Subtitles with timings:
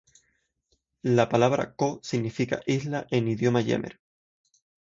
[1.03, 3.99] La palabra "Koh" significa "Isla" en Idioma jemer.